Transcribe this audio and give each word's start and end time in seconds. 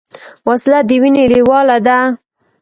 وسله 0.47 0.79
د 0.89 0.91
وینې 1.01 1.23
لیواله 1.33 1.77
ده 1.85 1.97